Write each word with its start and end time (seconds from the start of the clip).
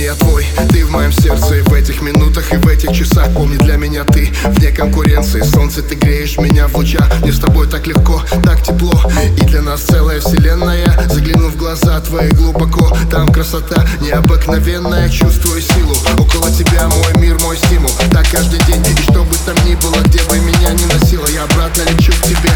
Помни, 0.00 0.06
я 0.06 0.14
твой, 0.14 0.46
ты 0.70 0.84
в 0.84 0.90
моем 0.90 1.12
сердце 1.12 1.56
И 1.56 1.62
в 1.62 1.74
этих 1.74 2.00
минутах 2.00 2.52
и 2.52 2.56
в 2.56 2.66
этих 2.66 2.92
часах. 2.92 3.32
Помни, 3.34 3.56
для 3.58 3.76
меня 3.76 4.04
ты 4.04 4.30
вне 4.44 4.70
конкуренции. 4.70 5.42
Солнце, 5.42 5.82
ты 5.82 5.94
греешь 5.94 6.38
меня 6.38 6.68
в 6.68 6.76
лучах. 6.76 7.06
Мне 7.20 7.32
с 7.32 7.38
тобой 7.38 7.68
так 7.68 7.86
легко, 7.86 8.22
так 8.44 8.62
тепло. 8.62 8.94
И 9.36 9.44
для 9.44 9.62
нас 9.62 9.82
целая 9.82 10.20
вселенная. 10.20 11.06
Загляну 11.10 11.48
в 11.50 11.56
глаза 11.56 12.00
твои 12.00 12.30
глубоко. 12.30 12.96
Там 13.10 13.28
красота 13.28 13.86
необыкновенная. 14.00 15.08
Чувствую 15.10 15.60
силу. 15.60 15.94
Около 16.18 16.50
тебя 16.50 16.88
мой 16.88 17.22
мир, 17.22 17.38
мой 17.42 17.56
стимул. 17.56 17.90
Так 18.10 18.26
каждый 18.30 18.60
день 18.66 18.82
И 18.86 19.02
что 19.02 19.24
бы 19.24 19.34
там 19.44 19.56
ни 19.66 19.74
было, 19.74 20.00
где 20.04 20.22
бы 20.24 20.38
меня 20.38 20.72
ни 20.72 20.84
носило 20.92 21.26
Я 21.34 21.44
обратно 21.44 21.82
лечу 21.82 22.12
к 22.12 22.22
тебе. 22.22 22.52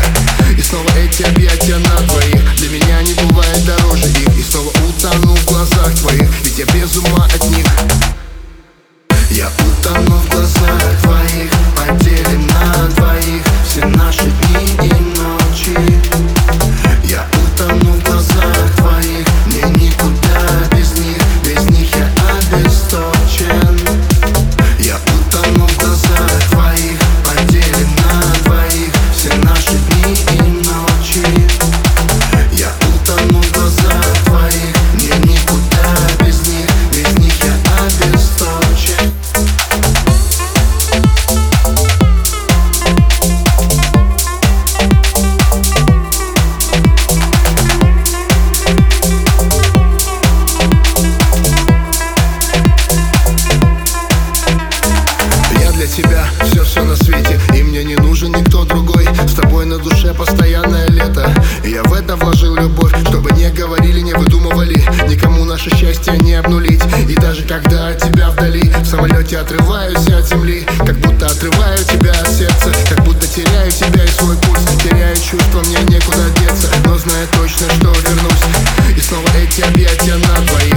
И 0.57 0.63
снова 0.63 0.89
эти 0.97 1.23
объятия 1.23 1.77
на 1.77 2.07
двоих 2.07 2.34
для 55.85 55.93
тебя 55.93 56.25
все-все 56.45 56.83
на 56.83 56.97
свете. 56.97 57.39
И 57.55 57.63
мне 57.63 57.85
не 57.85 57.97
нужен 57.97 58.33
никто 58.33 58.65
другой. 58.65 59.07
С 59.29 59.35
тобой 59.35 59.67
на 59.67 59.79
душе 59.79 60.15
постоянное 60.15 60.89
лето. 60.89 61.31
Я 61.65 61.83
в 61.83 61.93
это 61.93 62.17
вложил 62.17 62.55
любовь 62.55 62.93
Чтобы 63.09 63.33
не 63.33 63.51
говорили, 63.51 64.01
не 64.01 64.15
выдумывали. 64.15 64.83
Никому 65.09 65.45
наше 65.45 65.71
счастье 65.77 66.17
не 66.19 66.35
обнулить. 66.35 66.83
И 67.09 67.15
даже 67.17 67.43
когда 67.43 67.89
от 67.89 67.99
тебя 68.03 68.31
вдали 68.31 68.73
В 68.83 68.87
самолете 68.87 69.39
отрываюсь 69.39 70.09
от 70.09 70.27
земли. 70.27 70.67
Как 70.87 70.97
будто 71.01 71.27
отрываю 71.27 71.79
тебя 71.85 72.13
от 72.13 72.29
сердца. 72.31 72.73
Как 72.89 73.05
будто 73.05 73.27
теряю 73.27 73.71
тебя 73.71 74.05
и 74.05 74.09
свой 74.09 74.37
пульс. 74.37 74.63
Теряю 74.83 75.17
чувство, 75.17 75.61
мне 75.67 75.79
некуда 75.95 76.31
деться. 76.41 76.69
Но 76.87 76.97
знаю 76.97 77.29
точно, 77.33 77.67
что 77.77 77.93
вернусь. 78.09 78.97
И 78.97 79.01
снова 79.01 79.29
эти 79.43 79.61
объятия 79.61 80.15
на 80.15 80.41
двоих 80.47 80.74